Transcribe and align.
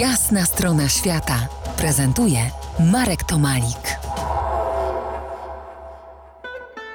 Jasna 0.00 0.44
strona 0.44 0.88
świata 0.88 1.48
prezentuje 1.76 2.38
Marek 2.92 3.24
Tomalik. 3.24 3.98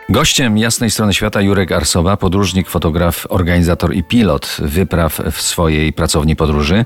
Gościem 0.10 0.58
jasnej 0.58 0.92
strony 0.92 1.14
świata 1.14 1.42
Jurek 1.42 1.72
Arsowa, 1.72 2.18
podróżnik, 2.18 2.70
fotograf, 2.70 3.28
organizator 3.30 3.94
i 3.94 4.04
pilot 4.04 4.58
wypraw 4.60 5.22
w 5.32 5.42
swojej 5.42 5.94
pracowni 5.94 6.36
podróży. 6.36 6.86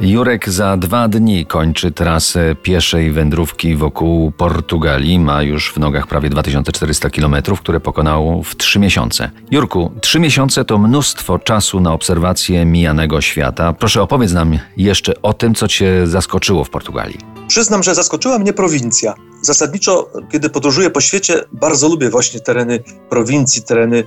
Jurek 0.00 0.50
za 0.50 0.76
dwa 0.76 1.08
dni 1.08 1.46
kończy 1.46 1.90
trasę 1.90 2.56
pieszej 2.62 3.12
wędrówki 3.12 3.76
wokół 3.76 4.30
Portugalii. 4.30 5.18
Ma 5.18 5.42
już 5.42 5.72
w 5.72 5.78
nogach 5.78 6.06
prawie 6.06 6.30
2400 6.30 7.10
km, 7.10 7.36
które 7.58 7.80
pokonał 7.80 8.42
w 8.42 8.56
trzy 8.56 8.78
miesiące. 8.78 9.30
Jurku, 9.50 9.92
trzy 10.00 10.20
miesiące 10.20 10.64
to 10.64 10.78
mnóstwo 10.78 11.38
czasu 11.38 11.80
na 11.80 11.92
obserwację 11.92 12.64
mijanego 12.64 13.20
świata. 13.20 13.72
Proszę 13.72 14.02
opowiedz 14.02 14.32
nam 14.32 14.58
jeszcze 14.76 15.22
o 15.22 15.32
tym, 15.32 15.54
co 15.54 15.68
Cię 15.68 16.06
zaskoczyło 16.06 16.64
w 16.64 16.70
Portugalii. 16.70 17.18
Przyznam, 17.48 17.82
że 17.82 17.94
zaskoczyła 17.94 18.38
mnie 18.38 18.52
prowincja. 18.52 19.14
Zasadniczo, 19.42 20.10
kiedy 20.32 20.50
podróżuję 20.50 20.90
po 20.90 21.00
świecie, 21.00 21.44
bardzo 21.52 21.88
lubię 21.88 22.10
właśnie 22.10 22.40
tereny 22.40 22.82
prowincji, 23.08 23.62
tereny 23.62 24.04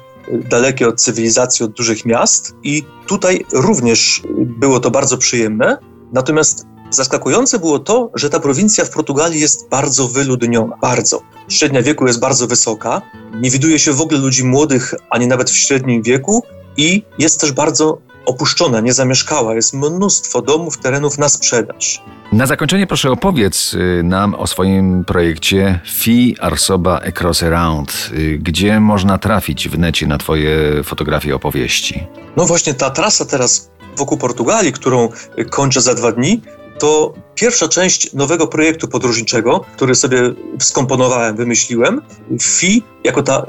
dalekie 0.49 0.87
od 0.87 1.01
cywilizacji, 1.01 1.65
od 1.65 1.71
dużych 1.71 2.05
miast 2.05 2.55
i 2.63 2.83
tutaj 3.07 3.45
również 3.53 4.21
było 4.39 4.79
to 4.79 4.91
bardzo 4.91 5.17
przyjemne. 5.17 5.77
Natomiast 6.13 6.65
zaskakujące 6.89 7.59
było 7.59 7.79
to, 7.79 8.11
że 8.15 8.29
ta 8.29 8.39
prowincja 8.39 8.85
w 8.85 8.89
Portugalii 8.89 9.41
jest 9.41 9.69
bardzo 9.69 10.07
wyludniona. 10.07 10.77
Bardzo. 10.81 11.21
Średnia 11.47 11.81
wieku 11.81 12.07
jest 12.07 12.19
bardzo 12.19 12.47
wysoka. 12.47 13.01
Nie 13.41 13.49
widuje 13.49 13.79
się 13.79 13.93
w 13.93 14.01
ogóle 14.01 14.19
ludzi 14.19 14.43
młodych, 14.43 14.93
ani 15.09 15.27
nawet 15.27 15.49
w 15.49 15.57
średnim 15.57 16.01
wieku 16.03 16.43
i 16.77 17.03
jest 17.19 17.41
też 17.41 17.51
bardzo 17.51 18.01
opuszczona, 18.29 18.79
niezamieszkała. 18.79 19.55
Jest 19.55 19.73
mnóstwo 19.73 20.41
domów, 20.41 20.77
terenów 20.77 21.17
na 21.17 21.29
sprzedaż. 21.29 22.01
Na 22.31 22.45
zakończenie 22.45 22.87
proszę 22.87 23.11
opowiedz 23.11 23.73
y, 23.73 24.01
nam 24.03 24.35
o 24.35 24.47
swoim 24.47 25.05
projekcie 25.05 25.79
Fi 25.85 26.35
Arsoba 26.39 26.99
Across 26.99 27.43
Around. 27.43 28.09
Y, 28.13 28.39
gdzie 28.41 28.79
można 28.79 29.17
trafić 29.17 29.69
w 29.69 29.79
necie 29.79 30.07
na 30.07 30.17
twoje 30.17 30.83
fotografie 30.83 31.35
opowieści? 31.35 32.07
No 32.37 32.45
właśnie 32.45 32.73
ta 32.73 32.89
trasa 32.89 33.25
teraz 33.25 33.71
wokół 33.97 34.17
Portugalii, 34.17 34.73
którą 34.73 35.09
kończę 35.49 35.81
za 35.81 35.93
dwa 35.93 36.11
dni, 36.11 36.41
to 36.79 37.13
pierwsza 37.35 37.67
część 37.67 38.13
nowego 38.13 38.47
projektu 38.47 38.87
podróżniczego, 38.87 39.65
który 39.75 39.95
sobie 39.95 40.21
skomponowałem, 40.59 41.35
wymyśliłem. 41.35 42.01
Fi, 42.41 42.83
jako 43.03 43.23
ta 43.23 43.45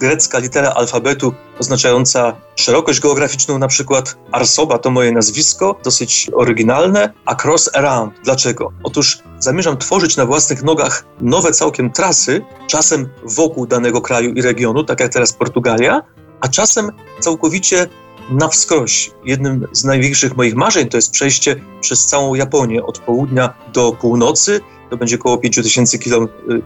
grecka 0.00 0.38
litera 0.38 0.70
alfabetu 0.70 1.34
oznaczająca 1.58 2.36
szerokość 2.56 3.00
geograficzną, 3.00 3.58
na 3.58 3.68
przykład 3.68 4.16
Arsoba 4.32 4.78
to 4.78 4.90
moje 4.90 5.12
nazwisko, 5.12 5.76
dosyć 5.84 6.30
oryginalne, 6.34 7.12
a 7.26 7.34
Cross 7.34 7.70
Around. 7.74 8.14
Dlaczego? 8.24 8.72
Otóż 8.82 9.18
zamierzam 9.38 9.76
tworzyć 9.76 10.16
na 10.16 10.26
własnych 10.26 10.62
nogach 10.62 11.04
nowe 11.20 11.52
całkiem 11.52 11.90
trasy, 11.90 12.44
czasem 12.66 13.08
wokół 13.24 13.66
danego 13.66 14.00
kraju 14.00 14.32
i 14.32 14.42
regionu, 14.42 14.84
tak 14.84 15.00
jak 15.00 15.12
teraz 15.12 15.32
Portugalia, 15.32 16.02
a 16.40 16.48
czasem 16.48 16.90
całkowicie 17.20 17.88
na 18.30 18.48
wskroś. 18.48 19.10
Jednym 19.24 19.66
z 19.72 19.84
największych 19.84 20.36
moich 20.36 20.54
marzeń 20.54 20.88
to 20.88 20.96
jest 20.96 21.10
przejście 21.10 21.56
przez 21.80 22.06
całą 22.06 22.34
Japonię 22.34 22.82
od 22.82 22.98
południa 22.98 23.54
do 23.72 23.92
północy. 23.92 24.60
To 24.90 24.96
będzie 24.96 25.16
około 25.16 25.38
5000 25.38 25.98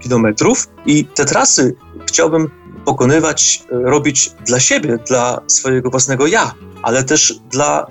kilometrów. 0.00 0.68
I 0.86 1.04
te 1.04 1.24
trasy 1.24 1.76
chciałbym 2.06 2.50
pokonywać, 2.84 3.62
e, 3.72 3.76
robić 3.90 4.30
dla 4.46 4.60
siebie, 4.60 4.98
dla 5.08 5.40
swojego 5.46 5.90
własnego 5.90 6.26
ja, 6.26 6.54
ale 6.82 7.04
też 7.04 7.34
dla 7.50 7.86